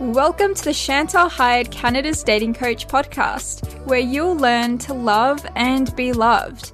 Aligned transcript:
Welcome 0.00 0.54
to 0.54 0.64
the 0.64 0.72
Chantal 0.72 1.28
Heide 1.28 1.70
Canada's 1.70 2.22
Dating 2.22 2.54
Coach 2.54 2.88
podcast, 2.88 3.84
where 3.84 3.98
you'll 3.98 4.34
learn 4.34 4.78
to 4.78 4.94
love 4.94 5.46
and 5.56 5.94
be 5.94 6.14
loved. 6.14 6.72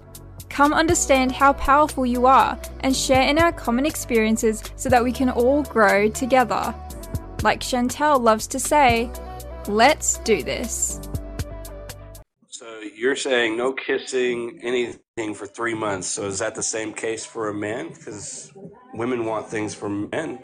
Come 0.49 0.73
understand 0.73 1.33
how 1.33 1.55
powerful 1.55 2.07
you 2.07 2.27
are 2.27 2.57
and 2.85 2.95
share 2.95 3.23
in 3.23 3.41
our 3.41 3.51
common 3.51 3.85
experiences 3.85 4.63
so 4.77 4.89
that 4.91 5.03
we 5.03 5.11
can 5.11 5.29
all 5.29 5.65
grow 5.65 6.09
together. 6.09 6.73
Like 7.43 7.61
Chantal 7.61 8.21
loves 8.21 8.47
to 8.47 8.61
say, 8.61 9.11
let's 9.67 10.19
do 10.19 10.45
this. 10.45 11.01
So 12.47 12.79
you're 12.95 13.17
saying 13.17 13.57
no 13.57 13.73
kissing, 13.73 14.61
anything 14.63 15.35
for 15.35 15.49
three 15.49 15.75
months. 15.75 16.07
So 16.07 16.27
is 16.27 16.39
that 16.39 16.55
the 16.55 16.63
same 16.63 16.93
case 16.93 17.27
for 17.27 17.49
a 17.49 17.55
man? 17.55 17.89
Because 17.89 18.53
women 18.95 19.25
want 19.25 19.49
things 19.49 19.75
from 19.75 20.11
men 20.11 20.39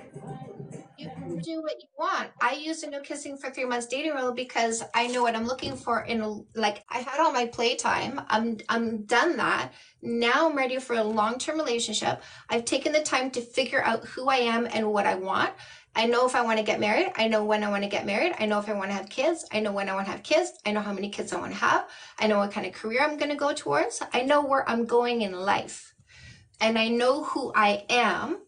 do 1.42 1.62
what 1.62 1.80
you 1.80 1.88
want. 1.98 2.30
I 2.40 2.54
use 2.54 2.82
a 2.82 2.90
no 2.90 3.00
kissing 3.00 3.36
for 3.36 3.50
three 3.50 3.64
months 3.64 3.86
dating 3.86 4.12
rule 4.12 4.32
because 4.32 4.82
I 4.94 5.08
know 5.08 5.22
what 5.22 5.34
I'm 5.34 5.46
looking 5.46 5.76
for 5.76 6.00
in 6.02 6.20
a, 6.20 6.40
like 6.54 6.84
I 6.88 6.98
had 6.98 7.20
all 7.20 7.32
my 7.32 7.46
playtime. 7.46 8.20
I'm 8.28 8.58
I'm 8.68 9.04
done 9.04 9.36
that. 9.36 9.72
Now 10.02 10.48
I'm 10.48 10.56
ready 10.56 10.78
for 10.78 10.94
a 10.96 11.04
long-term 11.04 11.58
relationship. 11.58 12.22
I've 12.48 12.64
taken 12.64 12.92
the 12.92 13.02
time 13.02 13.30
to 13.32 13.40
figure 13.40 13.82
out 13.82 14.04
who 14.04 14.28
I 14.28 14.36
am 14.36 14.66
and 14.72 14.92
what 14.92 15.06
I 15.06 15.14
want. 15.14 15.52
I 15.94 16.06
know 16.06 16.26
if 16.26 16.34
I 16.34 16.42
want 16.42 16.58
to 16.58 16.64
get 16.64 16.80
married. 16.80 17.12
I 17.16 17.28
know 17.28 17.44
when 17.44 17.62
I 17.62 17.68
want 17.68 17.82
to 17.82 17.88
get 17.88 18.06
married. 18.06 18.34
I 18.38 18.46
know 18.46 18.58
if 18.58 18.68
I 18.68 18.72
want 18.72 18.90
to 18.90 18.96
have 18.96 19.10
kids. 19.10 19.44
I 19.52 19.60
know 19.60 19.72
when 19.72 19.88
I 19.88 19.94
want 19.94 20.06
to 20.06 20.12
have 20.12 20.22
kids. 20.22 20.52
I 20.64 20.72
know 20.72 20.80
how 20.80 20.92
many 20.92 21.10
kids 21.10 21.32
I 21.32 21.40
want 21.40 21.52
to 21.52 21.58
have. 21.58 21.88
I 22.18 22.26
know 22.26 22.38
what 22.38 22.52
kind 22.52 22.66
of 22.66 22.72
career 22.72 23.00
I'm 23.02 23.18
going 23.18 23.30
to 23.30 23.36
go 23.36 23.52
towards. 23.52 24.02
I 24.12 24.22
know 24.22 24.42
where 24.42 24.68
I'm 24.68 24.86
going 24.86 25.20
in 25.20 25.32
life. 25.32 25.94
And 26.60 26.78
I 26.78 26.88
know 26.88 27.24
who 27.24 27.52
I 27.54 27.84
am 27.90 28.38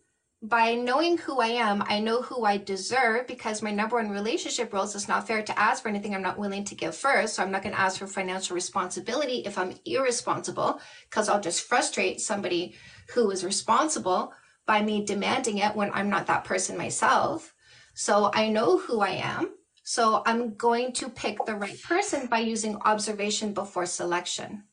by 0.48 0.74
knowing 0.74 1.16
who 1.16 1.40
I 1.40 1.46
am, 1.46 1.82
I 1.86 2.00
know 2.00 2.20
who 2.20 2.44
I 2.44 2.58
deserve 2.58 3.26
because 3.26 3.62
my 3.62 3.70
number 3.70 3.96
one 3.96 4.10
relationship 4.10 4.74
rules 4.74 4.94
it's 4.94 5.08
not 5.08 5.26
fair 5.26 5.42
to 5.42 5.58
ask 5.58 5.82
for 5.82 5.88
anything 5.88 6.14
I'm 6.14 6.22
not 6.22 6.38
willing 6.38 6.64
to 6.64 6.74
give 6.74 6.94
first. 6.94 7.34
So 7.34 7.42
I'm 7.42 7.50
not 7.50 7.62
going 7.62 7.74
to 7.74 7.80
ask 7.80 7.98
for 7.98 8.06
financial 8.06 8.54
responsibility 8.54 9.38
if 9.46 9.56
I'm 9.56 9.74
irresponsible 9.86 10.80
because 11.08 11.30
I'll 11.30 11.40
just 11.40 11.62
frustrate 11.62 12.20
somebody 12.20 12.74
who 13.14 13.30
is 13.30 13.42
responsible 13.42 14.34
by 14.66 14.82
me 14.82 15.04
demanding 15.06 15.58
it 15.58 15.74
when 15.74 15.90
I'm 15.94 16.10
not 16.10 16.26
that 16.26 16.44
person 16.44 16.76
myself. 16.76 17.54
So 17.94 18.30
I 18.34 18.50
know 18.50 18.76
who 18.78 19.00
I 19.00 19.10
am. 19.10 19.54
So 19.82 20.22
I'm 20.26 20.54
going 20.56 20.92
to 20.94 21.08
pick 21.08 21.38
the 21.46 21.56
right 21.56 21.80
person 21.82 22.26
by 22.26 22.40
using 22.40 22.76
observation 22.82 23.54
before 23.54 23.86
selection. 23.86 24.64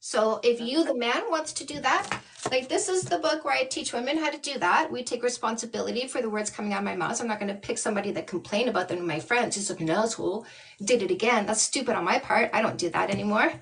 So 0.00 0.40
if 0.44 0.60
you, 0.60 0.84
the 0.84 0.94
man, 0.94 1.22
wants 1.28 1.52
to 1.54 1.66
do 1.66 1.80
that, 1.80 2.20
like 2.50 2.68
this 2.68 2.88
is 2.88 3.02
the 3.02 3.18
book 3.18 3.44
where 3.44 3.54
I 3.54 3.64
teach 3.64 3.92
women 3.92 4.16
how 4.16 4.30
to 4.30 4.38
do 4.38 4.58
that. 4.60 4.92
We 4.92 5.02
take 5.02 5.24
responsibility 5.24 6.06
for 6.06 6.22
the 6.22 6.30
words 6.30 6.50
coming 6.50 6.72
out 6.72 6.78
of 6.78 6.84
my 6.84 6.94
mouth. 6.94 7.16
So 7.16 7.24
I'm 7.24 7.28
not 7.28 7.40
going 7.40 7.52
to 7.52 7.60
pick 7.60 7.78
somebody 7.78 8.12
that 8.12 8.28
complained 8.28 8.68
about 8.68 8.88
them 8.88 8.98
to 8.98 9.04
my 9.04 9.18
friends. 9.18 9.56
Just 9.56 9.70
like 9.70 9.80
an 9.80 9.90
asshole 9.90 10.46
did 10.84 11.02
it 11.02 11.10
again. 11.10 11.46
That's 11.46 11.60
stupid 11.60 11.96
on 11.96 12.04
my 12.04 12.20
part. 12.20 12.50
I 12.52 12.62
don't 12.62 12.78
do 12.78 12.90
that 12.90 13.10
anymore. 13.10 13.52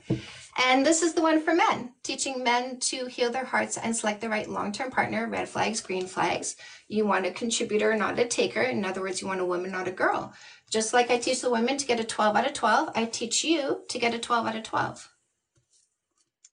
And 0.66 0.84
this 0.84 1.02
is 1.02 1.14
the 1.14 1.22
one 1.22 1.42
for 1.42 1.54
men, 1.54 1.92
teaching 2.02 2.42
men 2.42 2.80
to 2.80 3.06
heal 3.06 3.30
their 3.30 3.44
hearts 3.44 3.76
and 3.76 3.94
select 3.94 4.22
the 4.22 4.28
right 4.28 4.48
long-term 4.48 4.90
partner, 4.90 5.26
red 5.26 5.48
flags, 5.48 5.80
green 5.80 6.06
flags. 6.06 6.56
You 6.88 7.06
want 7.06 7.26
a 7.26 7.30
contributor, 7.30 7.94
not 7.94 8.18
a 8.18 8.26
taker. 8.26 8.62
In 8.62 8.84
other 8.84 9.02
words, 9.02 9.20
you 9.20 9.28
want 9.28 9.40
a 9.40 9.44
woman, 9.44 9.72
not 9.72 9.88
a 9.88 9.92
girl. 9.92 10.32
Just 10.70 10.94
like 10.94 11.10
I 11.10 11.18
teach 11.18 11.40
the 11.42 11.50
women 11.50 11.76
to 11.76 11.86
get 11.86 12.00
a 12.00 12.04
12 12.04 12.36
out 12.36 12.46
of 12.46 12.52
12, 12.54 12.90
I 12.94 13.04
teach 13.04 13.44
you 13.44 13.82
to 13.88 13.98
get 13.98 14.14
a 14.14 14.18
12 14.18 14.46
out 14.46 14.56
of 14.56 14.62
12. 14.62 15.15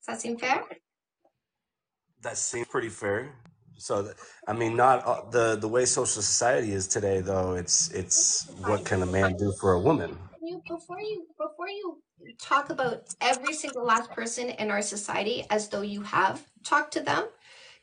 Does 0.05 0.17
that 0.17 0.21
seem 0.21 0.37
fair? 0.37 0.63
That 2.23 2.37
seems 2.37 2.67
pretty 2.67 2.89
fair. 2.89 3.31
So, 3.77 4.11
I 4.47 4.53
mean, 4.53 4.75
not 4.75 5.05
uh, 5.05 5.29
the 5.29 5.55
the 5.55 5.67
way 5.67 5.85
social 5.85 6.21
society 6.21 6.73
is 6.73 6.87
today, 6.89 7.21
though. 7.21 7.53
It's 7.53 7.89
it's 7.91 8.49
what 8.65 8.83
can 8.83 9.01
a 9.01 9.05
man 9.05 9.37
do 9.37 9.53
for 9.61 9.73
a 9.73 9.79
woman? 9.79 10.17
You 10.41 10.61
before 10.67 10.99
you 10.99 11.25
before 11.37 11.69
you 11.69 12.01
talk 12.37 12.69
about 12.69 13.15
every 13.21 13.53
single 13.53 13.85
last 13.85 14.11
person 14.11 14.49
in 14.49 14.69
our 14.69 14.81
society 14.81 15.45
as 15.49 15.69
though 15.69 15.81
you 15.81 16.01
have 16.01 16.45
talked 16.65 16.91
to 16.93 16.99
them. 16.99 17.29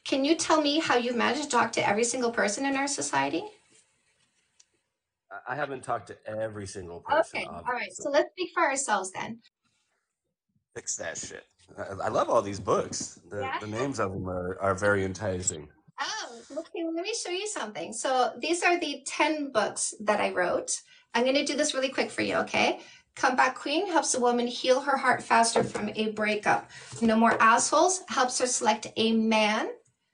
Can 0.05 0.25
you 0.25 0.35
tell 0.35 0.61
me 0.61 0.79
how 0.79 0.97
you've 0.97 1.17
managed 1.17 1.45
to 1.45 1.49
talk 1.49 1.73
to 1.73 1.89
every 1.89 2.05
single 2.05 2.31
person 2.31 2.67
in 2.67 2.77
our 2.77 2.89
society? 2.89 3.43
I 5.49 5.55
haven't 5.55 5.83
talked 5.85 6.09
to 6.09 6.17
every 6.27 6.67
single 6.67 7.01
person. 7.01 7.41
Okay, 7.41 7.47
all 7.47 7.63
right. 7.73 7.93
So 7.93 8.11
let's 8.11 8.31
speak 8.33 8.51
for 8.53 8.63
ourselves 8.63 9.11
then. 9.13 9.41
Fix 10.75 10.97
that 10.97 11.19
shit. 11.19 11.45
I, 11.79 12.07
I 12.07 12.09
love 12.09 12.29
all 12.29 12.43
these 12.43 12.61
books. 12.61 13.21
The, 13.31 13.41
yeah. 13.41 13.59
the 13.61 13.67
names 13.67 14.01
of 14.01 14.13
them 14.13 14.29
are, 14.29 14.59
are 14.61 14.75
very 14.75 15.05
enticing. 15.05 15.69
Oh, 16.01 16.41
okay. 16.53 16.85
Let 16.85 17.05
me 17.05 17.15
show 17.15 17.31
you 17.31 17.47
something. 17.47 17.93
So 17.93 18.33
these 18.39 18.63
are 18.63 18.79
the 18.79 19.03
10 19.07 19.53
books 19.53 19.95
that 20.01 20.21
I 20.21 20.33
wrote. 20.33 20.81
I'm 21.15 21.25
going 21.25 21.35
to 21.35 21.45
do 21.45 21.57
this 21.57 21.75
really 21.75 21.89
quick 21.89 22.11
for 22.11 22.23
you, 22.23 22.37
okay? 22.37 22.81
Comeback 23.17 23.55
Queen 23.55 23.87
helps 23.87 24.15
a 24.15 24.21
woman 24.21 24.47
heal 24.47 24.81
her 24.81 24.97
heart 24.97 25.23
faster 25.23 25.63
from 25.63 25.91
a 25.95 26.13
breakup. 26.13 26.71
No 27.03 27.17
More 27.17 27.37
Assholes 27.43 28.03
helps 28.09 28.39
her 28.39 28.47
select 28.47 28.87
a 28.97 29.13
man. 29.13 29.69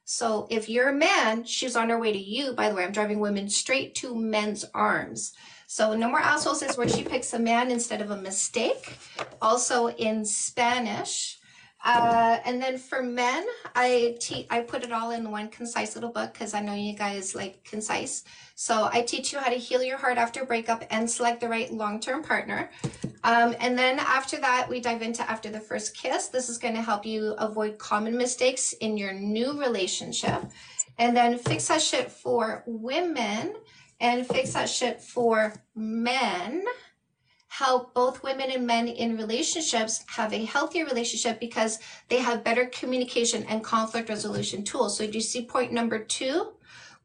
So 0.04 0.46
if 0.50 0.68
you're 0.68 0.88
a 0.88 0.94
man, 0.94 1.44
she's 1.44 1.76
on 1.76 1.90
her 1.90 1.98
way 1.98 2.12
to 2.12 2.18
you. 2.18 2.52
By 2.52 2.68
the 2.68 2.74
way, 2.74 2.84
I'm 2.84 2.92
driving 2.92 3.20
women 3.20 3.48
straight 3.48 3.94
to 3.96 4.14
men's 4.14 4.64
arms. 4.74 5.32
So 5.66 5.94
No 5.94 6.08
More 6.08 6.20
Assholes 6.20 6.62
is 6.62 6.76
where 6.76 6.88
she 6.88 7.04
picks 7.04 7.32
a 7.34 7.38
man 7.38 7.70
instead 7.70 8.00
of 8.00 8.10
a 8.10 8.16
mistake. 8.16 8.98
Also 9.42 9.88
in 9.88 10.24
Spanish, 10.24 11.38
uh, 11.86 12.40
and 12.44 12.60
then 12.60 12.78
for 12.78 13.00
men, 13.00 13.46
I 13.76 14.16
te- 14.20 14.46
I 14.50 14.60
put 14.60 14.82
it 14.82 14.90
all 14.90 15.12
in 15.12 15.30
one 15.30 15.48
concise 15.48 15.94
little 15.94 16.10
book 16.10 16.32
because 16.32 16.52
I 16.52 16.60
know 16.60 16.74
you 16.74 16.94
guys 16.94 17.34
like 17.34 17.62
concise. 17.62 18.24
So 18.56 18.88
I 18.92 19.02
teach 19.02 19.32
you 19.32 19.38
how 19.38 19.50
to 19.50 19.56
heal 19.56 19.82
your 19.82 19.96
heart 19.96 20.18
after 20.18 20.44
breakup 20.44 20.82
and 20.90 21.08
select 21.08 21.40
the 21.40 21.48
right 21.48 21.72
long-term 21.72 22.24
partner. 22.24 22.70
Um, 23.22 23.54
and 23.60 23.78
then 23.78 24.00
after 24.00 24.36
that, 24.38 24.68
we 24.68 24.80
dive 24.80 25.02
into 25.02 25.28
after 25.30 25.48
the 25.48 25.60
first 25.60 25.96
kiss. 25.96 26.26
This 26.28 26.48
is 26.48 26.58
going 26.58 26.74
to 26.74 26.82
help 26.82 27.06
you 27.06 27.34
avoid 27.38 27.78
common 27.78 28.16
mistakes 28.16 28.72
in 28.74 28.96
your 28.96 29.12
new 29.12 29.60
relationship. 29.60 30.42
And 30.98 31.16
then 31.16 31.38
fix 31.38 31.68
that 31.68 31.82
shit 31.82 32.10
for 32.10 32.64
women 32.66 33.54
and 34.00 34.26
fix 34.26 34.54
that 34.54 34.68
shit 34.68 35.00
for 35.00 35.54
men 35.74 36.64
help 37.48 37.94
both 37.94 38.22
women 38.22 38.50
and 38.50 38.66
men 38.66 38.88
in 38.88 39.16
relationships 39.16 40.04
have 40.08 40.32
a 40.32 40.44
healthier 40.44 40.84
relationship 40.84 41.40
because 41.40 41.78
they 42.08 42.18
have 42.18 42.44
better 42.44 42.66
communication 42.66 43.44
and 43.44 43.62
conflict 43.64 44.08
resolution 44.08 44.64
tools. 44.64 44.98
So 44.98 45.06
do 45.06 45.12
you 45.12 45.20
see 45.20 45.44
point 45.44 45.72
number 45.72 45.98
two? 45.98 46.52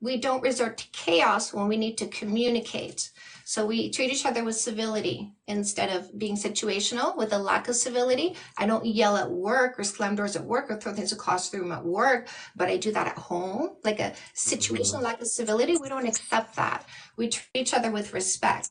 We 0.01 0.17
don't 0.17 0.41
resort 0.41 0.79
to 0.79 0.87
chaos 0.91 1.53
when 1.53 1.67
we 1.67 1.77
need 1.77 1.97
to 1.99 2.07
communicate. 2.07 3.11
So 3.45 3.65
we 3.65 3.91
treat 3.91 4.11
each 4.11 4.25
other 4.25 4.43
with 4.43 4.55
civility 4.55 5.33
instead 5.47 5.95
of 5.95 6.17
being 6.17 6.35
situational 6.35 7.15
with 7.17 7.33
a 7.33 7.37
lack 7.37 7.67
of 7.67 7.75
civility. 7.75 8.35
I 8.57 8.65
don't 8.65 8.85
yell 8.85 9.17
at 9.17 9.29
work 9.29 9.77
or 9.77 9.83
slam 9.83 10.15
doors 10.15 10.35
at 10.35 10.45
work 10.45 10.71
or 10.71 10.77
throw 10.77 10.93
things 10.93 11.11
across 11.11 11.49
the 11.49 11.59
room 11.59 11.71
at 11.71 11.85
work, 11.85 12.29
but 12.55 12.69
I 12.69 12.77
do 12.77 12.91
that 12.93 13.07
at 13.07 13.17
home. 13.17 13.75
Like 13.83 13.99
a 13.99 14.13
situational 14.35 14.95
mm-hmm. 14.95 15.03
lack 15.03 15.21
of 15.21 15.27
civility, 15.27 15.77
we 15.77 15.89
don't 15.89 16.07
accept 16.07 16.55
that. 16.55 16.85
We 17.17 17.27
treat 17.27 17.49
each 17.53 17.73
other 17.73 17.91
with 17.91 18.13
respect. 18.13 18.69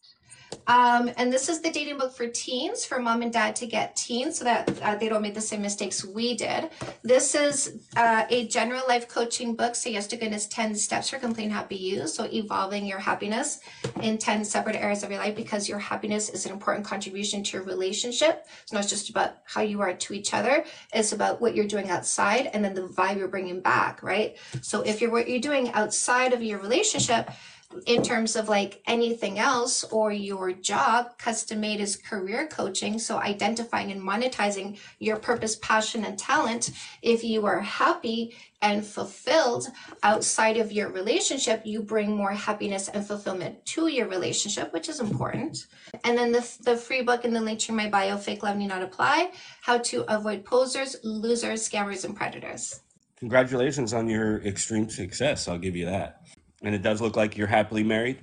Um, 0.67 1.11
and 1.17 1.33
this 1.33 1.49
is 1.49 1.61
the 1.61 1.71
dating 1.71 1.99
book 1.99 2.15
for 2.15 2.29
teens, 2.29 2.85
for 2.85 3.01
mom 3.01 3.23
and 3.23 3.33
dad 3.33 3.57
to 3.57 3.67
get 3.67 3.97
teens 3.97 4.39
so 4.39 4.45
that 4.45 4.81
uh, 4.83 4.95
they 4.97 5.09
don't 5.09 5.23
make 5.23 5.35
the 5.35 5.41
same 5.41 5.63
mistakes 5.63 6.05
we 6.05 6.37
did. 6.37 6.71
This 7.03 7.35
is 7.35 7.81
uh, 7.97 8.25
a 8.31 8.47
general 8.47 8.83
life 8.87 9.09
coaching 9.09 9.57
book. 9.57 9.75
So 9.75 9.89
yes 9.89 10.07
to 10.09 10.17
goodness, 10.17 10.47
10 10.47 10.75
steps 10.77 11.11
for 11.11 11.19
complete 11.19 11.51
happy 11.51 11.77
you. 11.77 12.07
So 12.07 12.29
evolving 12.33 12.87
your 12.87 12.99
happiness 12.99 13.61
in 14.03 14.19
10 14.19 14.45
separate 14.45 14.77
areas 14.77 15.03
of 15.03 15.11
your 15.11 15.21
life 15.21 15.35
because 15.35 15.69
your 15.69 15.79
happiness 15.79 16.29
is 16.29 16.47
an 16.47 16.53
important 16.53 16.87
contribution 16.87 17.43
to 17.43 17.57
your 17.57 17.67
relationship. 17.67 18.47
It's 18.63 18.73
not 18.73 18.87
just 18.87 19.11
about 19.11 19.39
how 19.45 19.63
you 19.63 19.81
are 19.81 19.95
to 19.95 20.15
each 20.15 20.35
other. 20.35 20.65
It's 20.95 21.13
about 21.13 21.41
what 21.41 21.55
you're 21.55 21.67
doing 21.67 21.91
outside 21.91 22.51
and 22.53 22.65
then 22.65 22.75
the 22.75 22.83
vibe 22.83 23.19
you're 23.19 23.29
bringing 23.29 23.61
back, 23.61 24.03
right? 24.03 24.37
So 24.63 24.83
if 24.83 25.01
you're 25.01 25.11
what 25.11 25.29
you're 25.29 25.41
doing 25.41 25.73
outside 25.73 26.33
of 26.33 26.43
your 26.43 26.61
relationship, 26.61 27.31
in 27.87 28.03
terms 28.03 28.37
of 28.37 28.49
like 28.49 28.83
anything 28.87 29.39
else 29.39 29.85
or 29.85 30.13
your 30.13 30.53
job, 30.53 31.17
custom 31.19 31.61
made 31.61 31.81
is 31.81 31.97
career 31.97 32.47
coaching. 32.49 32.99
So 32.99 33.19
identifying 33.19 33.93
and 33.93 34.01
monetizing 34.01 34.79
your 34.99 35.17
purpose, 35.17 35.57
passion, 35.57 36.05
and 36.05 36.19
talent. 36.19 36.71
If 37.03 37.23
you 37.23 37.47
are 37.47 37.61
happy 37.61 38.37
and 38.63 38.85
fulfilled 38.85 39.69
outside 40.03 40.57
of 40.57 40.73
your 40.73 40.91
relationship, 40.91 41.63
you 41.65 41.83
bring 41.83 42.15
more 42.15 42.33
happiness 42.33 42.89
and 42.89 43.07
fulfillment 43.07 43.65
to 43.67 43.87
your 43.87 44.09
relationship, 44.09 44.73
which 44.73 44.89
is 44.89 45.01
important. 45.01 45.67
And 46.05 46.19
then 46.19 46.33
the, 46.33 46.47
the 46.63 46.77
free 46.77 47.03
book 47.03 47.25
in 47.25 47.33
the 47.33 47.41
link 47.41 47.61
to 47.61 47.73
my 47.73 47.89
bio, 47.89 48.17
Fake 48.17 48.43
Love 48.43 48.57
Need 48.57 48.69
Not 48.69 48.83
Apply, 48.83 49.31
How 49.63 49.79
to 49.79 50.05
Avoid 50.13 50.45
Posers, 50.45 50.97
Losers, 51.03 51.67
Scammers, 51.69 52.05
and 52.05 52.17
Predators. 52.17 52.81
Congratulations 53.19 53.93
on 53.93 54.09
your 54.09 54.43
extreme 54.43 54.89
success. 54.89 55.47
I'll 55.47 55.59
give 55.59 55.77
you 55.77 55.87
that. 55.87 56.23
And 56.63 56.75
it 56.75 56.83
does 56.83 57.01
look 57.01 57.17
like 57.17 57.37
you're 57.37 57.47
happily 57.47 57.83
married? 57.83 58.19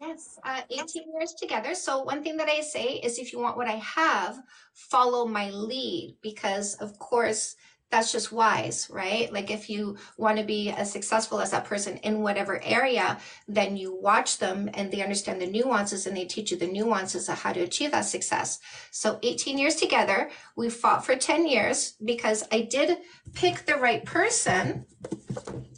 Yes, 0.00 0.38
uh, 0.44 0.62
18 0.68 1.04
years 1.14 1.32
together. 1.34 1.74
So, 1.74 2.02
one 2.02 2.22
thing 2.22 2.36
that 2.38 2.48
I 2.48 2.60
say 2.60 2.94
is 3.02 3.18
if 3.18 3.32
you 3.32 3.38
want 3.38 3.56
what 3.56 3.68
I 3.68 3.76
have, 3.76 4.40
follow 4.74 5.26
my 5.26 5.50
lead 5.50 6.16
because, 6.22 6.74
of 6.76 6.98
course, 6.98 7.54
that's 7.92 8.10
just 8.10 8.32
wise, 8.32 8.88
right? 8.90 9.30
Like 9.30 9.50
if 9.50 9.68
you 9.68 9.98
want 10.16 10.38
to 10.38 10.44
be 10.44 10.70
as 10.70 10.90
successful 10.90 11.40
as 11.40 11.50
that 11.50 11.66
person 11.66 11.98
in 11.98 12.22
whatever 12.22 12.58
area, 12.64 13.18
then 13.46 13.76
you 13.76 13.94
watch 13.94 14.38
them 14.38 14.70
and 14.72 14.90
they 14.90 15.02
understand 15.02 15.42
the 15.42 15.46
nuances 15.46 16.06
and 16.06 16.16
they 16.16 16.24
teach 16.24 16.50
you 16.50 16.56
the 16.56 16.66
nuances 16.66 17.28
of 17.28 17.38
how 17.38 17.52
to 17.52 17.60
achieve 17.60 17.90
that 17.90 18.06
success. 18.06 18.60
So 18.90 19.18
18 19.22 19.58
years 19.58 19.76
together, 19.76 20.30
we 20.56 20.70
fought 20.70 21.04
for 21.04 21.14
10 21.14 21.46
years 21.46 21.92
because 22.02 22.44
I 22.50 22.62
did 22.62 22.96
pick 23.34 23.66
the 23.66 23.76
right 23.76 24.02
person. 24.06 24.86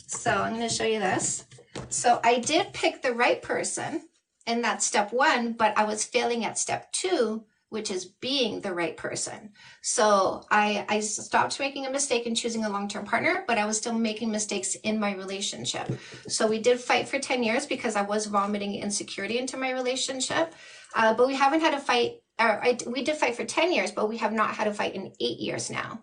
So 0.06 0.30
I'm 0.30 0.54
going 0.54 0.68
to 0.68 0.72
show 0.72 0.84
you 0.84 1.00
this. 1.00 1.44
So 1.88 2.20
I 2.22 2.38
did 2.38 2.72
pick 2.72 3.02
the 3.02 3.12
right 3.12 3.40
person 3.40 4.08
and 4.46 4.62
that's 4.62 4.84
step 4.84 5.12
one, 5.12 5.52
but 5.52 5.76
I 5.76 5.84
was 5.84 6.04
failing 6.04 6.44
at 6.44 6.58
step 6.58 6.92
two 6.92 7.44
which 7.74 7.90
is 7.90 8.04
being 8.04 8.60
the 8.60 8.72
right 8.72 8.96
person. 8.96 9.50
So 9.82 10.44
I, 10.48 10.86
I 10.88 11.00
stopped 11.00 11.58
making 11.58 11.86
a 11.86 11.90
mistake 11.90 12.24
in 12.24 12.36
choosing 12.36 12.64
a 12.64 12.68
long-term 12.68 13.04
partner, 13.04 13.42
but 13.48 13.58
I 13.58 13.66
was 13.66 13.76
still 13.76 13.92
making 13.92 14.30
mistakes 14.30 14.76
in 14.76 15.00
my 15.00 15.12
relationship. 15.16 15.90
So 16.28 16.46
we 16.46 16.60
did 16.60 16.78
fight 16.78 17.08
for 17.08 17.18
10 17.18 17.42
years 17.42 17.66
because 17.66 17.96
I 17.96 18.02
was 18.02 18.26
vomiting 18.26 18.76
insecurity 18.76 19.38
into 19.38 19.56
my 19.56 19.72
relationship. 19.72 20.54
Uh, 20.94 21.14
but 21.14 21.26
we 21.26 21.34
haven't 21.34 21.62
had 21.62 21.74
a 21.74 21.80
fight, 21.80 22.20
or 22.38 22.64
I, 22.64 22.78
we 22.86 23.02
did 23.02 23.16
fight 23.16 23.34
for 23.34 23.44
10 23.44 23.72
years, 23.72 23.90
but 23.90 24.08
we 24.08 24.18
have 24.18 24.32
not 24.32 24.54
had 24.54 24.68
a 24.68 24.72
fight 24.72 24.94
in 24.94 25.12
eight 25.18 25.40
years 25.40 25.68
now. 25.68 26.00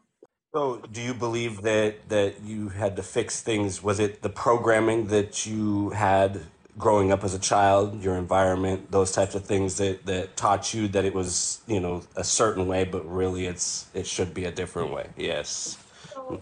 So, 0.53 0.81
do 0.91 1.01
you 1.01 1.13
believe 1.13 1.61
that 1.61 2.09
that 2.09 2.41
you 2.41 2.69
had 2.69 2.97
to 2.97 3.03
fix 3.03 3.41
things? 3.41 3.81
Was 3.81 3.99
it 3.99 4.21
the 4.21 4.29
programming 4.29 5.07
that 5.07 5.45
you 5.45 5.91
had 5.91 6.41
growing 6.77 7.11
up 7.11 7.23
as 7.23 7.33
a 7.33 7.39
child, 7.39 8.03
your 8.03 8.15
environment, 8.15 8.91
those 8.91 9.11
types 9.11 9.35
of 9.35 9.45
things 9.45 9.77
that, 9.77 10.05
that 10.05 10.35
taught 10.35 10.73
you 10.73 10.87
that 10.89 11.05
it 11.05 11.13
was, 11.13 11.61
you 11.67 11.79
know, 11.79 12.01
a 12.15 12.23
certain 12.23 12.67
way, 12.67 12.83
but 12.83 13.05
really 13.09 13.45
it's 13.45 13.87
it 13.93 14.05
should 14.05 14.33
be 14.33 14.45
a 14.45 14.51
different 14.51 14.91
way. 14.91 15.07
Yes. 15.15 15.77
So 16.13 16.41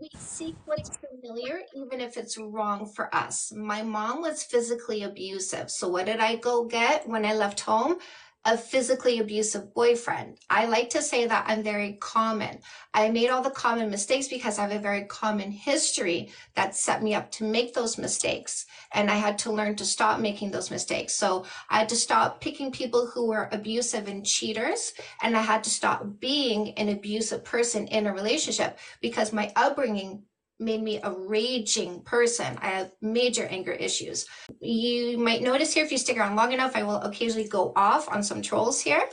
we 0.00 0.08
seek 0.16 0.54
what 0.64 0.80
is 0.80 0.90
familiar, 1.10 1.62
even 1.74 2.00
if 2.00 2.16
it's 2.16 2.38
wrong 2.38 2.86
for 2.86 3.12
us. 3.14 3.52
My 3.56 3.82
mom 3.82 4.20
was 4.20 4.44
physically 4.44 5.02
abusive. 5.02 5.70
So 5.70 5.88
what 5.88 6.06
did 6.06 6.20
I 6.20 6.36
go 6.36 6.64
get 6.64 7.08
when 7.08 7.24
I 7.24 7.34
left 7.34 7.60
home? 7.60 7.98
A 8.44 8.56
physically 8.56 9.20
abusive 9.20 9.72
boyfriend. 9.72 10.38
I 10.50 10.66
like 10.66 10.90
to 10.90 11.02
say 11.02 11.26
that 11.26 11.44
I'm 11.46 11.62
very 11.62 11.94
common. 12.00 12.58
I 12.92 13.08
made 13.10 13.30
all 13.30 13.42
the 13.42 13.50
common 13.50 13.88
mistakes 13.90 14.26
because 14.26 14.58
I 14.58 14.62
have 14.62 14.72
a 14.72 14.78
very 14.80 15.04
common 15.04 15.52
history 15.52 16.30
that 16.54 16.74
set 16.74 17.02
me 17.02 17.14
up 17.14 17.30
to 17.32 17.44
make 17.44 17.72
those 17.72 17.98
mistakes. 17.98 18.66
And 18.92 19.10
I 19.10 19.14
had 19.14 19.38
to 19.40 19.52
learn 19.52 19.76
to 19.76 19.84
stop 19.84 20.18
making 20.18 20.50
those 20.50 20.70
mistakes. 20.70 21.14
So 21.14 21.44
I 21.70 21.78
had 21.78 21.88
to 21.90 21.96
stop 21.96 22.40
picking 22.40 22.72
people 22.72 23.06
who 23.06 23.28
were 23.28 23.48
abusive 23.52 24.08
and 24.08 24.26
cheaters. 24.26 24.92
And 25.22 25.36
I 25.36 25.42
had 25.42 25.62
to 25.64 25.70
stop 25.70 26.04
being 26.18 26.72
an 26.72 26.88
abusive 26.88 27.44
person 27.44 27.86
in 27.86 28.06
a 28.06 28.12
relationship 28.12 28.78
because 29.00 29.32
my 29.32 29.52
upbringing 29.54 30.24
made 30.58 30.82
me 30.82 31.00
a 31.02 31.10
raging 31.10 32.02
person. 32.02 32.58
I 32.60 32.68
have 32.68 32.92
major 33.00 33.46
anger 33.46 33.72
issues. 33.72 34.26
You 34.60 35.18
might 35.18 35.42
notice 35.42 35.74
here, 35.74 35.84
if 35.84 35.92
you 35.92 35.98
stick 35.98 36.16
around 36.16 36.36
long 36.36 36.52
enough, 36.52 36.76
I 36.76 36.82
will 36.82 37.00
occasionally 37.00 37.48
go 37.48 37.72
off 37.76 38.08
on 38.08 38.22
some 38.22 38.42
trolls 38.42 38.80
here. 38.80 39.04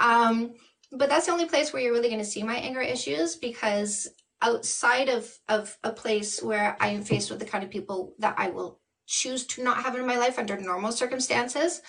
Um, 0.00 0.54
but 0.92 1.08
that's 1.08 1.26
the 1.26 1.32
only 1.32 1.46
place 1.46 1.72
where 1.72 1.82
you're 1.82 1.92
really 1.92 2.08
going 2.08 2.20
to 2.20 2.24
see 2.24 2.42
my 2.42 2.56
anger 2.56 2.80
issues 2.80 3.36
because 3.36 4.08
outside 4.42 5.08
of, 5.08 5.30
of 5.48 5.76
a 5.84 5.90
place 5.90 6.42
where 6.42 6.76
I 6.80 6.88
am 6.88 7.02
faced 7.02 7.30
with 7.30 7.40
the 7.40 7.46
kind 7.46 7.64
of 7.64 7.70
people 7.70 8.14
that 8.18 8.34
I 8.38 8.50
will 8.50 8.80
choose 9.06 9.46
to 9.46 9.62
not 9.62 9.82
have 9.82 9.96
in 9.96 10.06
my 10.06 10.16
life 10.16 10.38
under 10.38 10.58
normal 10.58 10.92
circumstances, 10.92 11.82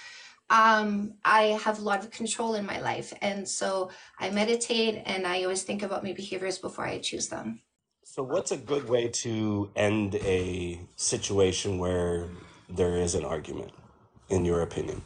um, 0.49 1.15
I 1.23 1.59
have 1.63 1.79
a 1.79 1.83
lot 1.83 1.99
of 1.99 2.11
control 2.11 2.55
in 2.55 2.65
my 2.65 2.79
life. 2.79 3.13
And 3.21 3.47
so 3.47 3.91
I 4.19 4.29
meditate 4.29 5.01
and 5.05 5.25
I 5.25 5.43
always 5.43 5.63
think 5.63 5.83
about 5.83 6.03
my 6.03 6.13
behaviors 6.13 6.59
before 6.59 6.85
I 6.85 6.99
choose 6.99 7.29
them. 7.29 7.61
So, 8.07 8.21
what's 8.21 8.51
a 8.51 8.57
good 8.57 8.87
way 8.87 9.07
to 9.07 9.71
end 9.75 10.15
a 10.15 10.79
situation 10.95 11.79
where 11.79 12.29
there 12.69 12.95
is 12.97 13.15
an 13.15 13.25
argument, 13.25 13.71
in 14.29 14.45
your 14.45 14.61
opinion? 14.61 15.01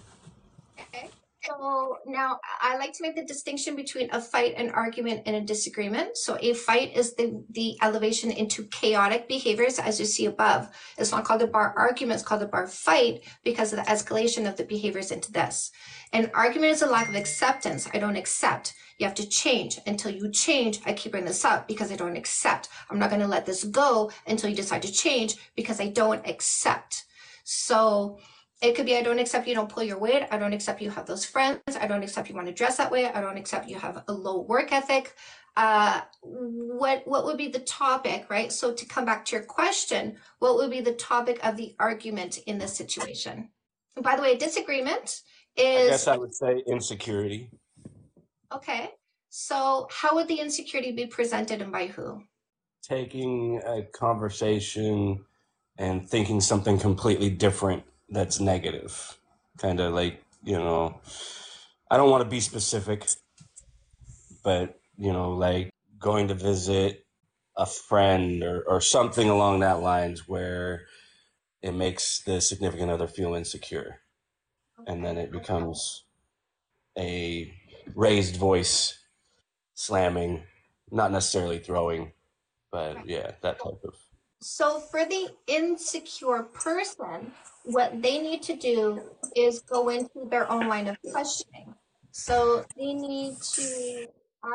Okay. 0.78 1.10
So 1.42 1.98
now 2.06 2.40
I 2.62 2.78
like 2.78 2.92
to 2.94 3.02
make 3.02 3.16
the 3.16 3.24
distinction 3.24 3.78
between 3.78 4.10
a 4.12 4.22
fight, 4.22 4.54
an 4.58 4.72
argument, 4.72 5.24
and 5.26 5.38
a 5.38 5.42
disagreement. 5.42 6.18
So 6.18 6.38
a 6.42 6.54
fight 6.54 6.96
is 6.96 7.16
the, 7.16 7.42
the 7.50 7.78
elevation 7.82 8.32
into 8.32 8.66
chaotic 8.66 9.30
behaviors, 9.30 9.80
as 9.80 9.98
you 10.00 10.06
see 10.06 10.26
above. 10.26 10.70
It's 10.98 11.12
not 11.12 11.24
called 11.24 11.42
a 11.42 11.48
bar 11.48 11.74
argument, 11.78 12.20
it's 12.20 12.28
called 12.28 12.44
a 12.44 12.48
bar 12.48 12.68
fight 12.68 13.22
because 13.46 13.72
of 13.72 13.80
the 13.80 13.90
escalation 13.90 14.48
of 14.48 14.58
the 14.58 14.66
behaviors 14.66 15.10
into 15.10 15.32
this. 15.32 15.72
An 16.12 16.30
argument 16.34 16.74
is 16.74 16.82
a 16.82 16.88
lack 16.88 17.08
of 17.08 17.16
acceptance. 17.16 17.88
I 17.94 17.98
don't 17.98 18.18
accept. 18.18 18.74
You 19.00 19.06
have 19.06 19.16
to 19.16 19.28
change. 19.28 19.80
Until 19.88 20.12
you 20.12 20.30
change, 20.30 20.82
I 20.86 20.94
keep 20.94 21.14
bringing 21.14 21.28
this 21.28 21.46
up 21.46 21.68
because 21.68 21.92
I 21.92 21.96
don't 21.96 22.18
accept. 22.18 22.70
I'm 22.90 23.00
not 23.00 23.10
going 23.10 23.22
to 23.22 23.28
let 23.28 23.46
this 23.46 23.64
go 23.64 24.12
until 24.28 24.50
you 24.50 24.56
decide 24.56 24.84
to 24.84 24.92
change 24.92 25.36
because 25.56 25.80
I 25.80 25.88
don't 25.88 26.26
accept. 26.28 27.06
So 27.46 28.20
it 28.62 28.76
could 28.76 28.86
be 28.86 28.98
I 28.98 29.02
don't 29.02 29.20
accept 29.20 29.48
you 29.48 29.56
don't 29.56 29.70
pull 29.70 29.84
your 29.84 29.98
weight. 29.98 30.28
I 30.32 30.38
don't 30.38 30.54
accept 30.54 30.82
you 30.82 30.90
have 30.90 31.06
those 31.06 31.26
friends. 31.26 31.62
I 31.80 31.88
don't 31.88 32.04
accept 32.04 32.30
you 32.30 32.36
want 32.36 32.48
to 32.48 32.54
dress 32.54 32.78
that 32.78 32.92
way. 32.92 33.06
I 33.06 33.22
don't 33.22 33.38
accept 33.38 33.70
you 33.70 33.80
have 33.80 34.04
a 34.08 34.14
low 34.14 34.42
work 34.42 34.74
ethic. 34.74 35.16
Uh, 35.56 36.02
what 36.22 37.02
what 37.08 37.26
would 37.26 37.38
be 37.38 37.48
the 37.48 37.60
topic, 37.60 38.26
right? 38.30 38.52
So 38.52 38.74
to 38.74 38.86
come 38.86 39.06
back 39.06 39.26
to 39.26 39.36
your 39.36 39.46
question, 39.46 40.18
what 40.40 40.56
would 40.56 40.72
be 40.72 40.82
the 40.82 40.94
topic 40.94 41.40
of 41.44 41.58
the 41.58 41.76
argument 41.80 42.38
in 42.46 42.58
this 42.58 42.76
situation? 42.76 43.50
And 43.96 44.04
by 44.04 44.16
the 44.16 44.22
way, 44.22 44.38
disagreement 44.38 45.22
is. 45.56 45.88
I 45.88 45.90
guess 45.90 46.08
I 46.08 46.18
would 46.18 46.36
say 46.36 46.62
insecurity. 46.68 47.50
Okay. 48.54 48.92
So 49.30 49.88
how 49.92 50.16
would 50.16 50.28
the 50.28 50.40
insecurity 50.40 50.92
be 50.92 51.06
presented 51.06 51.62
and 51.62 51.72
by 51.72 51.88
who? 51.88 52.24
Taking 52.82 53.62
a 53.66 53.84
conversation 53.84 55.26
and 55.78 56.08
thinking 56.08 56.42
something 56.42 56.80
completely 56.80 57.30
different 57.30 57.84
that's 58.10 58.40
negative. 58.40 59.18
Kind 59.60 59.80
of 59.80 59.94
like, 59.94 60.24
you 60.44 60.58
know, 60.58 61.00
I 61.92 61.98
don't 61.98 62.10
want 62.10 62.24
to 62.24 62.30
be 62.30 62.40
specific, 62.40 63.08
but, 64.44 64.80
you 64.98 65.14
know, 65.14 65.32
like 65.32 65.70
going 66.00 66.28
to 66.30 66.34
visit 66.34 67.06
a 67.56 67.66
friend 67.66 68.44
or, 68.44 68.64
or 68.68 68.82
something 68.82 69.30
along 69.30 69.60
that 69.60 69.82
lines 69.82 70.28
where 70.28 70.86
it 71.62 71.74
makes 71.74 72.22
the 72.24 72.42
significant 72.42 72.90
other 72.90 73.08
feel 73.08 73.36
insecure. 73.36 74.00
And 74.88 75.04
then 75.04 75.18
it 75.18 75.32
becomes 75.32 76.06
a 76.98 77.54
raised 77.96 78.38
voice 78.38 78.98
slamming, 79.74 80.44
not 80.92 81.12
necessarily 81.12 81.60
throwing, 81.60 82.12
but 82.72 83.08
yeah, 83.08 83.32
that 83.42 83.60
type 83.60 83.80
of. 83.84 83.96
So 84.42 84.80
for 84.80 85.06
the 85.06 85.30
insecure 85.48 86.44
person, 86.44 87.32
what 87.66 88.02
they 88.02 88.20
need 88.20 88.42
to 88.44 88.56
do 88.56 89.02
is 89.36 89.60
go 89.60 89.90
into 89.90 90.28
their 90.30 90.50
own 90.50 90.68
line 90.68 90.88
of 90.88 90.98
questioning. 91.12 91.74
So 92.12 92.66
they 92.78 92.94
need 92.94 93.36
to 93.54 94.08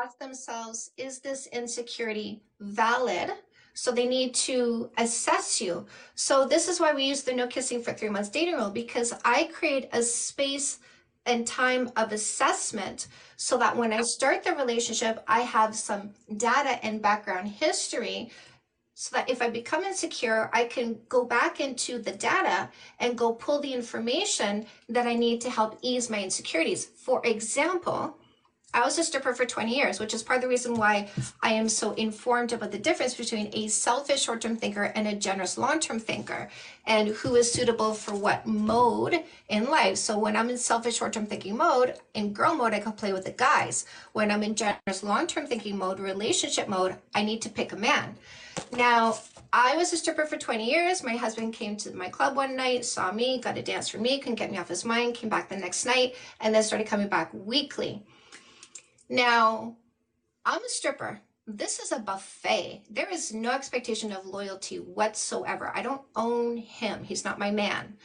ask 0.03 0.17
themselves, 0.19 0.91
is 0.97 1.19
this 1.19 1.47
insecurity 1.47 2.41
valid? 2.59 3.31
So 3.73 3.91
they 3.91 4.07
need 4.07 4.33
to 4.35 4.89
assess 4.97 5.61
you. 5.61 5.85
So 6.15 6.47
this 6.47 6.67
is 6.67 6.79
why 6.79 6.93
we 6.93 7.03
use 7.03 7.23
the 7.23 7.33
no 7.33 7.45
kissing 7.45 7.83
for 7.83 7.93
three 7.93 8.09
months 8.09 8.29
dating 8.29 8.55
rule 8.55 8.69
because 8.69 9.13
I 9.23 9.49
create 9.53 9.89
a 9.91 10.01
space 10.01 10.79
and 11.25 11.45
time 11.47 11.91
of 11.95 12.11
assessment 12.11 13.07
so 13.35 13.57
that 13.57 13.75
when 13.75 13.91
I 13.91 14.01
start 14.01 14.43
the 14.43 14.53
relationship, 14.53 15.23
I 15.27 15.41
have 15.41 15.75
some 15.75 16.11
data 16.37 16.83
and 16.85 17.01
background 17.01 17.47
history 17.47 18.31
so 18.93 19.15
that 19.15 19.29
if 19.29 19.41
I 19.41 19.49
become 19.49 19.83
insecure, 19.83 20.49
I 20.53 20.65
can 20.65 20.97
go 21.09 21.25
back 21.25 21.59
into 21.59 21.99
the 21.99 22.13
data 22.13 22.69
and 22.99 23.17
go 23.17 23.33
pull 23.33 23.59
the 23.59 23.73
information 23.73 24.65
that 24.87 25.05
I 25.05 25.15
need 25.15 25.41
to 25.41 25.49
help 25.49 25.77
ease 25.81 26.09
my 26.09 26.23
insecurities. 26.23 26.85
For 26.85 27.21
example, 27.25 28.17
I 28.75 28.83
was 28.83 28.99
a 28.99 29.05
stripper 29.05 29.33
for 29.33 29.45
20 29.45 29.73
years, 29.73 30.01
which 30.01 30.13
is 30.13 30.21
part 30.21 30.35
of 30.35 30.41
the 30.41 30.49
reason 30.49 30.75
why 30.75 31.07
I 31.41 31.53
am 31.53 31.69
so 31.69 31.93
informed 31.93 32.51
about 32.51 32.73
the 32.73 32.77
difference 32.77 33.15
between 33.15 33.49
a 33.53 33.69
selfish 33.69 34.23
short 34.23 34.41
term 34.41 34.57
thinker 34.57 34.83
and 34.83 35.07
a 35.07 35.15
generous 35.15 35.57
long 35.57 35.79
term 35.79 35.97
thinker, 35.97 36.49
and 36.85 37.07
who 37.07 37.35
is 37.35 37.49
suitable 37.49 37.93
for 37.93 38.13
what 38.13 38.45
mode 38.45 39.23
in 39.47 39.69
life. 39.71 39.95
So, 39.95 40.19
when 40.19 40.35
I'm 40.35 40.49
in 40.49 40.57
selfish 40.57 40.97
short 40.97 41.13
term 41.13 41.25
thinking 41.25 41.55
mode, 41.55 41.93
in 42.15 42.33
girl 42.33 42.53
mode, 42.53 42.73
I 42.73 42.81
can 42.81 42.91
play 42.91 43.13
with 43.13 43.23
the 43.23 43.31
guys. 43.31 43.85
When 44.11 44.29
I'm 44.29 44.43
in 44.43 44.55
generous 44.55 45.03
long 45.03 45.25
term 45.25 45.47
thinking 45.47 45.77
mode, 45.77 46.01
relationship 46.01 46.67
mode, 46.67 46.97
I 47.13 47.23
need 47.23 47.41
to 47.43 47.49
pick 47.49 47.71
a 47.71 47.77
man. 47.77 48.17
Now, 48.73 49.17
I 49.53 49.77
was 49.77 49.93
a 49.93 49.97
stripper 49.97 50.25
for 50.25 50.35
20 50.35 50.69
years. 50.69 51.01
My 51.01 51.15
husband 51.15 51.53
came 51.53 51.77
to 51.77 51.95
my 51.95 52.09
club 52.09 52.35
one 52.35 52.57
night, 52.57 52.83
saw 52.83 53.13
me, 53.13 53.39
got 53.39 53.57
a 53.57 53.61
dance 53.61 53.87
for 53.87 53.99
me, 53.99 54.19
couldn't 54.19 54.35
get 54.35 54.51
me 54.51 54.57
off 54.57 54.67
his 54.67 54.83
mind, 54.83 55.15
came 55.15 55.29
back 55.29 55.47
the 55.47 55.55
next 55.55 55.85
night, 55.85 56.15
and 56.41 56.53
then 56.53 56.61
started 56.61 56.87
coming 56.87 57.07
back 57.07 57.29
weekly. 57.33 58.03
Now, 59.09 59.77
I'm 60.45 60.63
a 60.63 60.69
stripper. 60.69 61.21
This 61.45 61.79
is 61.79 61.91
a 61.91 61.99
buffet. 61.99 62.83
There 62.89 63.09
is 63.09 63.33
no 63.33 63.51
expectation 63.51 64.11
of 64.11 64.25
loyalty 64.25 64.77
whatsoever. 64.77 65.71
I 65.75 65.83
don't 65.83 66.01
own 66.15 66.57
him. 66.57 67.03
He's 67.03 67.23
not 67.23 67.37
my 67.37 67.51
man. 67.51 67.97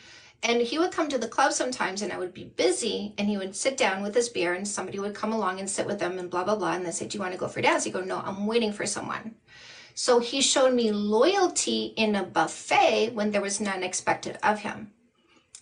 And 0.42 0.60
he 0.60 0.78
would 0.78 0.92
come 0.92 1.08
to 1.08 1.18
the 1.18 1.28
club 1.28 1.52
sometimes 1.52 2.02
and 2.02 2.12
I 2.12 2.18
would 2.18 2.34
be 2.34 2.44
busy 2.44 3.14
and 3.16 3.28
he 3.28 3.38
would 3.38 3.56
sit 3.56 3.78
down 3.78 4.02
with 4.02 4.14
his 4.14 4.28
beer 4.28 4.52
and 4.52 4.68
somebody 4.68 4.98
would 4.98 5.14
come 5.14 5.32
along 5.32 5.58
and 5.58 5.68
sit 5.68 5.86
with 5.86 5.98
them 5.98 6.18
and 6.18 6.30
blah, 6.30 6.44
blah, 6.44 6.56
blah. 6.56 6.72
And 6.72 6.84
they 6.84 6.90
say, 6.90 7.06
Do 7.06 7.16
you 7.16 7.22
want 7.22 7.32
to 7.32 7.38
go 7.38 7.48
for 7.48 7.62
dance? 7.62 7.84
He 7.84 7.90
go, 7.90 8.00
No, 8.00 8.18
I'm 8.18 8.46
waiting 8.46 8.72
for 8.72 8.84
someone. 8.84 9.34
So 9.94 10.18
he 10.18 10.40
showed 10.42 10.74
me 10.74 10.92
loyalty 10.92 11.94
in 11.96 12.14
a 12.14 12.24
buffet 12.24 13.12
when 13.14 13.30
there 13.30 13.42
was 13.42 13.60
none 13.60 13.82
expected 13.82 14.38
of 14.42 14.60
him. 14.60 14.92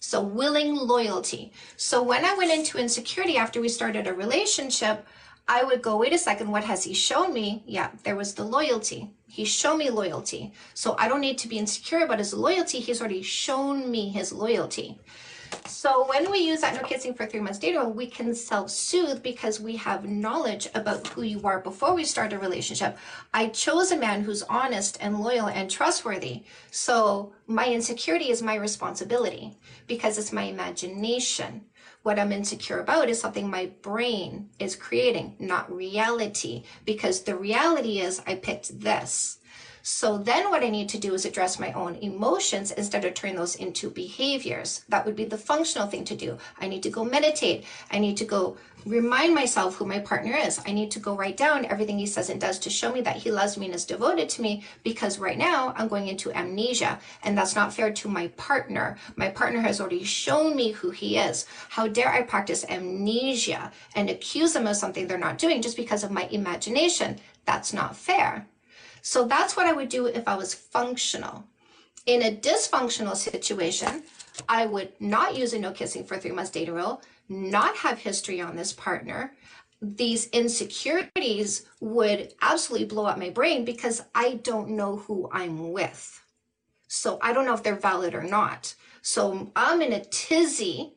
So 0.01 0.21
willing 0.21 0.75
loyalty. 0.77 1.53
So 1.77 2.03
when 2.03 2.25
I 2.25 2.35
went 2.35 2.53
into 2.53 2.79
insecurity 2.79 3.37
after 3.37 3.61
we 3.61 3.69
started 3.69 4.07
a 4.07 4.15
relationship, 4.15 5.07
I 5.51 5.65
would 5.65 5.81
go, 5.81 5.97
wait 5.97 6.13
a 6.13 6.19
second, 6.19 6.51
what 6.51 6.65
has 6.65 6.85
he 6.85 6.93
shown 6.93 7.33
me? 7.33 7.63
Yeah, 7.67 7.91
there 8.05 8.17
was 8.17 8.35
the 8.35 8.45
loyalty. 8.45 9.11
He 9.27 9.47
showed 9.47 9.79
me 9.79 9.89
loyalty. 9.89 10.53
So 10.75 10.95
I 10.99 11.09
don't 11.09 11.23
need 11.23 11.39
to 11.39 11.49
be 11.49 11.59
insecure 11.59 12.05
about 12.05 12.19
his 12.19 12.35
loyalty. 12.35 12.81
He's 12.81 13.01
already 13.01 13.23
shown 13.23 13.91
me 13.91 14.11
his 14.11 14.31
loyalty. 14.31 14.99
So 15.67 16.07
when 16.09 16.31
we 16.31 16.39
use 16.39 16.61
that 16.63 16.75
no 16.75 16.83
kissing 16.87 17.15
for 17.15 17.27
three 17.27 17.41
months 17.41 17.59
data, 17.59 17.85
we 17.89 18.07
can 18.07 18.35
self-soothe 18.35 19.23
because 19.23 19.61
we 19.61 19.77
have 19.77 20.09
knowledge 20.09 20.69
about 20.75 21.07
who 21.09 21.23
you 21.23 21.41
are 21.45 21.61
before 21.61 21.95
we 21.95 22.05
start 22.05 22.33
a 22.33 22.39
relationship. 22.39 22.99
I 23.33 23.49
chose 23.49 23.93
a 23.93 23.97
man 23.97 24.23
who's 24.23 24.43
honest 24.43 24.99
and 25.01 25.21
loyal 25.21 25.49
and 25.49 25.71
trustworthy. 25.71 26.43
So 26.71 27.33
my 27.47 27.69
insecurity 27.69 28.31
is 28.31 28.43
my 28.43 28.57
responsibility 28.57 29.57
because 29.87 30.19
it's 30.19 30.33
my 30.33 30.43
imagination. 30.43 31.65
What 32.03 32.19
I'm 32.19 32.33
insecure 32.33 32.81
about 32.81 33.09
is 33.09 33.21
something 33.21 33.49
my 33.51 33.71
brain 33.83 34.51
is 34.59 34.77
creating, 34.77 35.37
not 35.39 35.71
reality, 35.71 36.65
because 36.85 37.23
the 37.23 37.37
reality 37.37 38.01
is 38.01 38.23
I 38.27 38.37
picked 38.37 38.81
this. 38.81 39.38
So 39.91 40.19
then 40.19 40.51
what 40.51 40.63
I 40.63 40.69
need 40.69 40.91
to 40.91 40.99
do 40.99 41.15
is 41.15 41.25
address 41.25 41.59
my 41.59 41.73
own 41.73 41.95
emotions 41.97 42.73
instead 42.73 43.07
of 43.07 43.15
turn 43.15 43.37
those 43.37 43.55
into 43.55 43.89
behaviors. 43.89 44.85
That 44.91 45.07
would 45.07 45.17
be 45.17 45.25
the 45.25 45.39
functional 45.39 45.89
thing 45.89 46.05
to 46.05 46.15
do. 46.15 46.37
I 46.61 46.69
need 46.69 46.83
to 46.83 46.91
go 46.91 47.07
meditate. 47.07 47.65
I 47.91 47.99
need 47.99 48.19
to 48.19 48.27
go 48.27 48.59
remind 48.85 49.35
myself 49.35 49.77
who 49.77 49.87
my 49.87 49.99
partner 49.99 50.37
is. 50.37 50.61
I 50.67 50.73
need 50.73 50.91
to 50.91 51.01
go 51.01 51.17
write 51.17 51.39
down 51.39 51.65
everything 51.65 51.99
he 51.99 52.05
says 52.05 52.29
and 52.29 52.39
does 52.39 52.59
to 52.61 52.71
show 52.71 52.93
me 52.93 53.01
that 53.01 53.17
he 53.17 53.31
loves 53.31 53.57
me 53.57 53.65
and 53.65 53.75
is 53.75 53.87
devoted 53.87 54.29
to 54.29 54.43
me 54.43 54.63
because 54.85 55.19
right 55.19 55.39
now 55.39 55.73
I'm 55.75 55.89
going 55.89 56.09
into 56.09 56.33
amnesia 56.33 56.99
and 57.25 57.37
that's 57.37 57.57
not 57.57 57.73
fair 57.73 57.91
to 57.91 58.09
my 58.09 58.29
partner. 58.37 58.99
My 59.17 59.31
partner 59.31 59.63
has 59.63 59.81
already 59.81 60.05
shown 60.05 60.55
me 60.55 60.73
who 60.73 60.91
he 60.91 61.17
is. 61.17 61.47
How 61.71 61.89
dare 61.89 62.13
I 62.13 62.23
practice 62.23 62.67
amnesia 62.69 63.73
and 63.95 64.11
accuse 64.11 64.53
them 64.53 64.67
of 64.67 64.77
something 64.77 65.07
they're 65.07 65.17
not 65.17 65.39
doing 65.39 65.63
just 65.63 65.79
because 65.79 66.05
of 66.05 66.11
my 66.11 66.29
imagination? 66.31 67.19
That's 67.47 67.73
not 67.73 67.97
fair. 67.97 68.47
So 69.03 69.27
that's 69.27 69.57
what 69.57 69.67
I 69.67 69.73
would 69.73 69.89
do 69.89 70.07
if 70.07 70.27
I 70.27 70.37
was 70.37 70.55
functional. 70.55 71.45
In 72.07 72.23
a 72.23 72.35
dysfunctional 72.35 73.17
situation, 73.17 74.03
I 74.49 74.67
would 74.67 74.93
not 75.01 75.37
use 75.37 75.53
a 75.53 75.59
no 75.59 75.73
kissing 75.73 76.05
for 76.05 76.17
three 76.17 76.31
months 76.31 76.51
dating 76.51 76.75
rule, 76.75 77.03
not 77.29 77.77
have 77.77 77.99
history 77.99 78.41
on 78.41 78.57
this 78.57 78.73
partner. 78.73 79.35
These 79.81 80.29
insecurities 80.31 81.67
would 81.81 82.33
absolutely 82.41 82.87
blow 82.87 83.07
up 83.07 83.19
my 83.19 83.31
brain 83.31 83.65
because 83.65 84.03
I 84.15 84.35
don't 84.35 84.71
know 84.71 84.97
who 84.97 85.29
I'm 85.33 85.73
with. 85.73 86.25
So 86.89 87.19
I 87.21 87.33
don't 87.33 87.45
know 87.45 87.55
if 87.55 87.63
they're 87.63 87.77
valid 87.77 88.15
or 88.15 88.23
not. 88.25 88.75
So 89.03 89.53
I'm 89.55 89.83
in 89.83 89.93
a 89.93 90.05
tizzy 90.05 90.95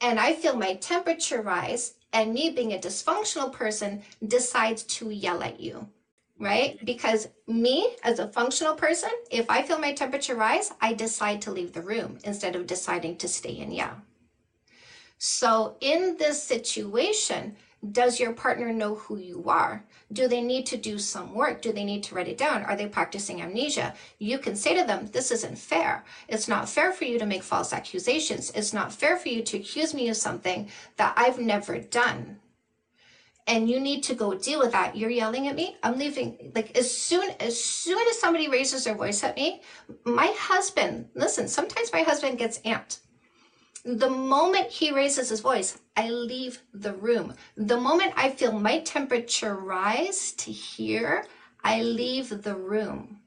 and 0.00 0.18
I 0.18 0.34
feel 0.34 0.56
my 0.56 0.74
temperature 0.74 1.42
rise 1.42 1.94
and 2.12 2.32
me 2.32 2.50
being 2.50 2.72
a 2.72 2.78
dysfunctional 2.78 3.52
person 3.52 4.02
decides 4.26 4.84
to 4.84 5.10
yell 5.10 5.42
at 5.42 5.58
you 5.60 5.88
right? 6.38 6.84
Because 6.84 7.28
me 7.46 7.96
as 8.02 8.18
a 8.18 8.28
functional 8.28 8.74
person, 8.74 9.10
if 9.30 9.48
I 9.48 9.62
feel 9.62 9.78
my 9.78 9.92
temperature 9.92 10.34
rise, 10.34 10.72
I 10.80 10.92
decide 10.92 11.42
to 11.42 11.52
leave 11.52 11.72
the 11.72 11.82
room 11.82 12.18
instead 12.24 12.56
of 12.56 12.66
deciding 12.66 13.16
to 13.18 13.28
stay 13.28 13.58
in 13.58 13.70
yeah. 13.70 13.94
So 15.18 15.76
in 15.80 16.16
this 16.18 16.42
situation, 16.42 17.56
does 17.92 18.18
your 18.18 18.32
partner 18.32 18.72
know 18.72 18.94
who 18.94 19.18
you 19.18 19.44
are? 19.48 19.84
Do 20.12 20.26
they 20.26 20.40
need 20.40 20.66
to 20.66 20.76
do 20.76 20.98
some 20.98 21.34
work? 21.34 21.60
Do 21.60 21.72
they 21.72 21.84
need 21.84 22.02
to 22.04 22.14
write 22.14 22.28
it 22.28 22.38
down? 22.38 22.64
Are 22.64 22.76
they 22.76 22.86
practicing 22.86 23.42
amnesia? 23.42 23.94
You 24.18 24.38
can 24.38 24.56
say 24.56 24.76
to 24.78 24.86
them, 24.86 25.06
this 25.06 25.30
isn't 25.30 25.58
fair. 25.58 26.04
It's 26.28 26.48
not 26.48 26.68
fair 26.68 26.92
for 26.92 27.04
you 27.04 27.18
to 27.18 27.26
make 27.26 27.42
false 27.42 27.72
accusations. 27.72 28.50
It's 28.54 28.72
not 28.72 28.92
fair 28.92 29.16
for 29.16 29.28
you 29.28 29.42
to 29.42 29.58
accuse 29.58 29.92
me 29.92 30.08
of 30.08 30.16
something 30.16 30.68
that 30.96 31.14
I've 31.16 31.38
never 31.38 31.78
done 31.78 32.38
and 33.46 33.68
you 33.68 33.78
need 33.78 34.02
to 34.04 34.14
go 34.14 34.34
deal 34.34 34.58
with 34.58 34.72
that. 34.72 34.96
You're 34.96 35.10
yelling 35.10 35.48
at 35.48 35.54
me. 35.54 35.76
I'm 35.82 35.98
leaving. 35.98 36.52
Like 36.54 36.76
as 36.76 36.90
soon 36.90 37.30
as 37.40 37.62
soon 37.62 38.06
as 38.08 38.18
somebody 38.18 38.48
raises 38.48 38.84
their 38.84 38.94
voice 38.94 39.22
at 39.22 39.36
me, 39.36 39.62
my 40.04 40.32
husband, 40.38 41.08
listen, 41.14 41.48
sometimes 41.48 41.92
my 41.92 42.02
husband 42.02 42.38
gets 42.38 42.58
amped. 42.60 43.00
The 43.84 44.08
moment 44.08 44.70
he 44.70 44.92
raises 44.92 45.28
his 45.28 45.40
voice, 45.40 45.78
I 45.94 46.08
leave 46.08 46.62
the 46.72 46.94
room. 46.94 47.34
The 47.56 47.78
moment 47.78 48.14
I 48.16 48.30
feel 48.30 48.52
my 48.52 48.80
temperature 48.80 49.54
rise 49.56 50.32
to 50.38 50.50
here, 50.50 51.26
I 51.62 51.82
leave 51.82 52.42
the 52.42 52.54
room. 52.54 53.18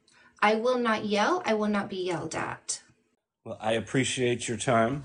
I 0.41 0.55
will 0.55 0.79
not 0.79 1.05
yell. 1.05 1.43
I 1.45 1.53
will 1.53 1.67
not 1.67 1.89
be 1.89 1.97
yelled 1.97 2.33
at. 2.33 2.81
Well, 3.45 3.57
I 3.62 3.74
appreciate 3.74 4.47
your 4.47 4.57
time. 4.57 5.03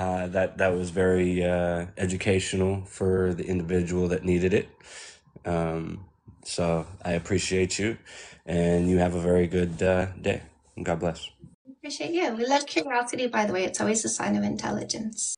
Uh, 0.00 0.26
that 0.28 0.56
that 0.56 0.72
was 0.72 0.88
very 0.88 1.44
uh, 1.44 1.84
educational 1.98 2.80
for 2.86 3.34
the 3.34 3.44
individual 3.44 4.08
that 4.08 4.24
needed 4.24 4.54
it. 4.54 4.66
Um, 5.44 6.06
so 6.42 6.86
I 7.04 7.12
appreciate 7.12 7.78
you, 7.78 7.98
and 8.46 8.88
you 8.88 8.96
have 8.96 9.14
a 9.14 9.20
very 9.20 9.46
good 9.46 9.82
uh, 9.82 10.06
day. 10.16 10.40
God 10.82 11.00
bless. 11.00 11.28
Appreciate 11.68 12.12
you. 12.12 12.34
We 12.34 12.46
love 12.46 12.64
curiosity, 12.64 13.26
by 13.26 13.44
the 13.44 13.52
way. 13.52 13.64
It's 13.64 13.78
always 13.78 14.02
a 14.06 14.08
sign 14.08 14.36
of 14.36 14.42
intelligence. 14.42 15.36